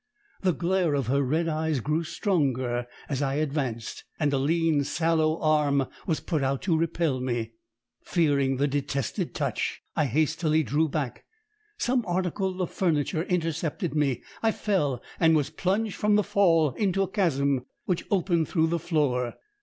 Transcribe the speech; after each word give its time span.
The 0.41 0.53
glare 0.53 0.95
of 0.95 1.05
her 1.05 1.21
red 1.21 1.47
eyes 1.47 1.79
grew 1.79 2.03
stronger 2.03 2.87
as 3.07 3.21
I 3.21 3.35
advanced, 3.35 4.03
and 4.19 4.33
a 4.33 4.39
lean, 4.39 4.83
sallow 4.83 5.39
arm 5.39 5.85
was 6.07 6.19
put 6.19 6.41
out 6.43 6.63
to 6.63 6.75
repel 6.75 7.19
me. 7.19 7.51
Fearing 8.03 8.57
the 8.57 8.67
detested 8.67 9.35
touch, 9.35 9.83
I 9.95 10.05
hastily 10.07 10.63
drew 10.63 10.89
back; 10.89 11.25
some 11.77 12.03
article 12.07 12.63
of 12.63 12.71
furniture 12.71 13.21
intercepted 13.25 13.93
me; 13.93 14.23
I 14.41 14.51
fell, 14.53 15.03
and 15.19 15.35
was 15.35 15.51
plunged 15.51 15.93
from 15.97 16.15
the 16.15 16.23
fall 16.23 16.71
into 16.71 17.03
a 17.03 17.07
chasm, 17.07 17.67
which 17.85 18.05
opened 18.09 18.47
through 18.47 18.69
the 18.69 18.79
floor. 18.79 19.35